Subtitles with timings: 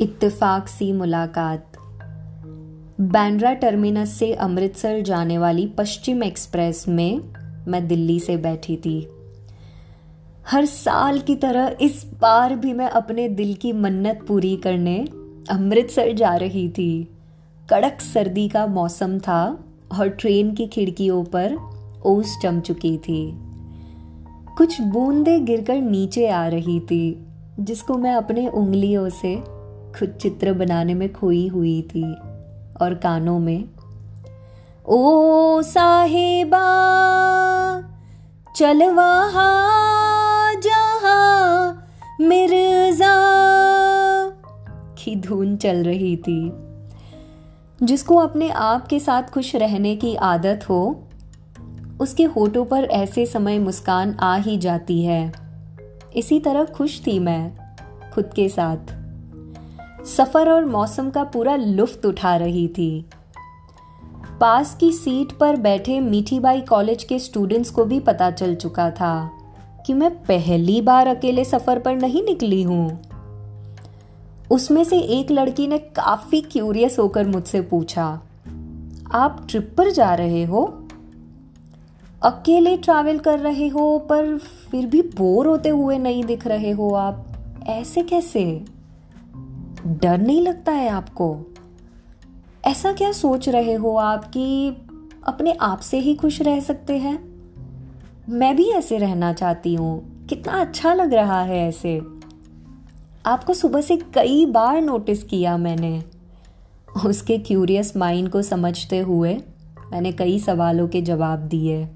[0.00, 1.72] इत्तेफाक सी मुलाकात।
[3.00, 7.20] बैंड्रा टर्मिनस से अमृतसर जाने वाली पश्चिम एक्सप्रेस में
[7.68, 9.08] मैं दिल्ली से बैठी थी।
[10.46, 14.98] हर साल की तरह इस बार भी मैं अपने दिल की मन्नत पूरी करने
[15.50, 17.08] अमृतसर जा रही थी।
[17.70, 19.64] कड़क सर्दी का मौसम था
[19.98, 21.56] और ट्रेन की खिड़कियों पर
[22.06, 23.32] ओस जम चुकी थी।
[24.56, 27.26] कुछ बूंदे गिरकर नीचे आ रही थी,
[27.60, 29.51] जिसको मैं अपने उंगलियों से
[29.98, 32.14] खुद चित्र बनाने में खोई हुई थी
[32.80, 33.68] और कानों में,
[34.86, 36.62] ओ साहेबा,
[38.56, 39.72] चल वहा,
[40.54, 41.68] जहा
[42.20, 43.14] मिर्ज़ा
[44.98, 46.52] की धुन चल रही थी।
[47.82, 51.08] जिसको अपने आप के साथ खुश रहने की आदत हो,
[52.00, 55.32] उसके होठों पर ऐसे समय मुस्कान आ ही जाती है।
[56.16, 57.52] इसी तरह खुश थी मैं,
[58.14, 59.01] खुद के साथ।
[60.06, 63.04] सफ़र और मौसम का पूरा लुफ्त उठा रही थी।
[64.40, 69.30] पास की सीट पर बैठे मीठीबाई कॉलेज के स्टूडेंट्स को भी पता चल चुका था
[69.86, 73.00] कि मैं पहली बार अकेले सफ़र पर नहीं निकली हूँ।
[74.50, 78.06] उसमें से एक लड़की ने काफ़ी क्यूरियस होकर मुझसे पूछा,
[79.12, 80.64] आप ट्रिप पर जा रहे हो?
[82.22, 84.36] अकेले ट्रैवल कर रहे हो पर
[84.70, 87.26] फिर भी बोर होते हुए नहीं दिख रहे हो आप?
[87.66, 88.64] ऐसे कैसे?
[89.86, 91.40] डर नहीं लगता है आपको?
[92.64, 94.76] ऐसा क्या सोच रहे हो आप कि
[95.24, 97.32] अपने आप से ही खुश रह सकते हैं?
[98.28, 102.00] मैं भी ऐसे रहना चाहती हूँ। कितना अच्छा लग रहा है ऐसे।
[103.26, 106.04] आपको सुबह से कई बार नोटिस किया मैंने।
[107.06, 109.34] उसके क्यूरियस माइंड को समझते हुए
[109.92, 111.88] मैंने कई सवालों के जवाब दिए।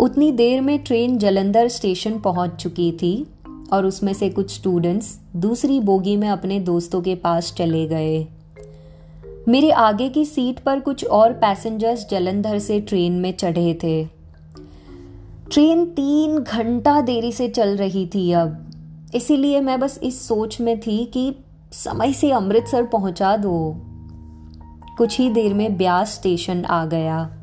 [0.00, 3.26] उतनी देर में ट्रेन जलंधर स्टेशन पहुँच चुकी थी।
[3.72, 8.26] और उसमें से कुछ स्टूडेंट्स दूसरी बोगी में अपने दोस्तों के पास चले गए।
[9.48, 14.04] मेरे आगे की सीट पर कुछ और पैसेंजर्स जलंधर से ट्रेन में चढ़े थे।
[15.52, 18.70] ट्रेन तीन घंटा देरी से चल रही थी अब।
[19.14, 21.34] इसीलिए मैं बस इस सोच में थी कि
[21.72, 23.76] समय से अमृतसर पहुँचा दो।
[24.98, 27.39] कुछ ही देर में ब्यास स्टेशन आ गया।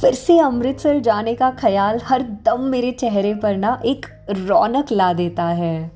[0.00, 5.12] फिर से अमृतसर जाने का ख्याल हर दम मेरे चेहरे पर ना एक रौनक ला
[5.12, 5.92] देता है।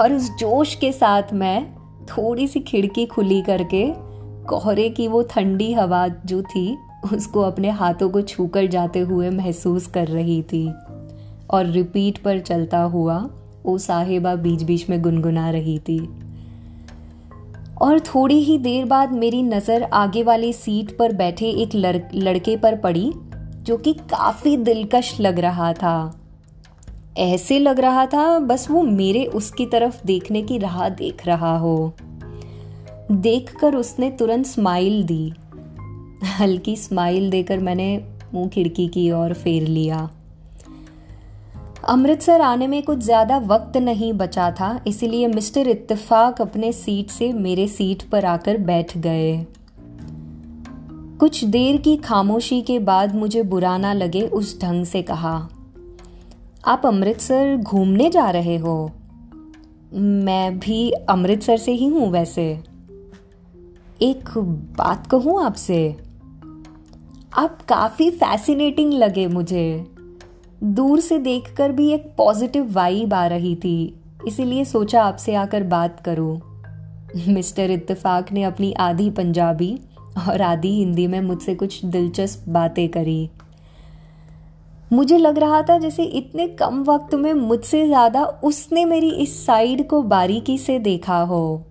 [0.00, 1.74] और उस जोश के साथ मैं
[2.04, 3.92] थोड़ी सी खिड़की खुली करके,
[4.44, 6.78] कोहरे की वो ठंडी हवा जो थी,
[7.12, 10.74] उसको अपने हाथों को छूकर जाते हुए महसूस कर रही थी।
[11.50, 13.30] और रिपीट पर चलता हुआ,
[13.66, 16.27] वो साहिबा बीच बीच में गुनगुना रही थी।
[17.82, 22.56] और थोड़ी ही देर बाद मेरी नज़र आगे वाली सीट पर बैठे एक लड़, लड़के
[22.56, 23.12] पर पड़ी
[23.62, 26.20] जो कि काफ़ी दिलकश लग रहा था।
[27.18, 31.94] ऐसे लग रहा था बस वो मेरे उसकी तरफ़ देखने की राह देख रहा हो।
[33.10, 35.32] देखकर उसने तुरंत स्माइल दी।
[36.38, 40.10] हल्की स्माइल देकर मैंने मुँह खिड़की की ओर फेर लिया।
[41.88, 47.32] अमृतसर आने में कुछ ज़्यादा वक्त नहीं बचा था, इसीलिए मिस्टर इत्तेफाक अपने सीट से
[47.32, 49.46] मेरे सीट पर आकर बैठ गए।
[51.20, 55.34] कुछ देर की खामोशी के बाद मुझे बुरा ना लगे उस ढंग से कहा,
[56.64, 58.90] आप अमृतसर घूमने जा रहे हो?
[59.94, 62.48] मैं भी अमृतसर से ही हूँ वैसे।
[64.02, 64.38] एक
[64.78, 65.86] बात कहूँ आपसे।
[67.34, 69.97] आप काफ़ी फैसिनेटिंग लगे मुझे।
[70.58, 73.94] दूर से देखकर भी एक पॉजिटिव वाइब आ रही थी।
[74.26, 76.40] इसीलिए सोचा आपसे आकर बात करूँ।
[77.28, 79.78] मिस्टर इत्तेफाक ने अपनी आधी पंजाबी
[80.28, 83.30] और आधी हिंदी में मुझसे कुछ दिलचस्प बातें करी।
[84.92, 89.86] मुझे लग रहा था जैसे इतने कम वक्त में मुझसे ज़्यादा उसने मेरी इस साइड
[89.88, 91.64] को बारीकी से देखा हो।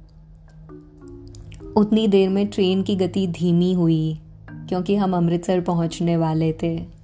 [1.77, 4.19] उतनी देर में ट्रेन की गति धीमी हुई,
[4.69, 6.96] क्योंकि हम अमृतसर पहुँचने वाले थे।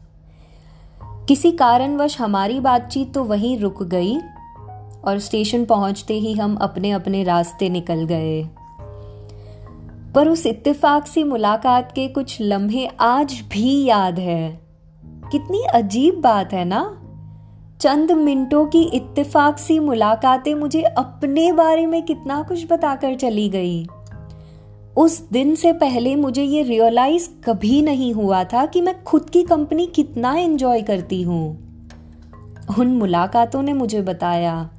[1.28, 4.18] किसी कारणवश हमारी बातचीत तो वहीं रुक गई
[5.06, 8.44] और स्टेशन पहुँचते ही हम अपने अपने रास्ते निकल गए।
[10.16, 14.62] पर उस इत्तेफाक सी मुलाकात के कुछ लम्हे आज भी याद है।
[15.06, 17.00] कितनी अजीब बात है ना?
[17.82, 23.88] चंद मिनटों की इत्तेफाक सी मुलाकातें मुझे अपने बारे में कितना कुछ बताकर चली गई।
[24.98, 29.44] उस दिन से पहले मुझे ये रियलाइज़ कभी नहीं हुआ था कि मैं खुद की
[29.44, 31.58] कंपनी कितना एंजॉय करती हूँ।
[32.80, 34.70] उन मुलाकातों ने मुझे बताया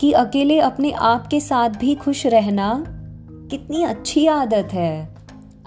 [0.00, 2.84] कि अकेले अपने आप के साथ भी खुश रहना
[3.50, 5.14] कितनी अच्छी आदत है।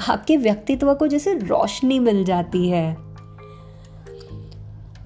[0.10, 3.07] आपके व्यक्तित्व को जैसे रोशनी मिल जाती है।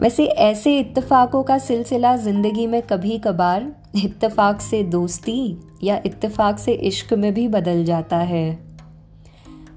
[0.02, 6.74] वैसे ऐसे इत्तेफाकों का सिलसिला ज़िंदगी में कभी कभार इत्तेफाक से दोस्ती या इत्तेफाक से
[6.74, 8.60] इश्क में भी बदल जाता है।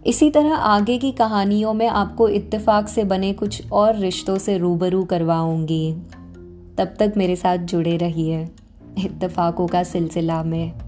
[0.07, 5.05] इसी तरह आगे की कहानियों में आपको इत्तेफाक से बने कुछ और रिश्तों से रूबरू
[5.05, 5.93] करवाऊँगी।
[6.79, 8.43] तब तक मेरे साथ जुड़े रहिए
[8.99, 10.84] इत्तेफाकों का सिलसिला में।